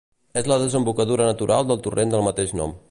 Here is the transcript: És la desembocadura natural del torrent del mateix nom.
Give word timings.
És 0.41 0.47
la 0.51 0.57
desembocadura 0.63 1.29
natural 1.31 1.71
del 1.73 1.83
torrent 1.89 2.17
del 2.17 2.29
mateix 2.31 2.61
nom. 2.63 2.79